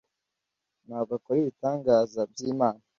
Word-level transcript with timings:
ntabwo 0.87 1.11
akora 1.17 1.37
ibitangaza 1.43 2.21
by’imana 2.31 2.81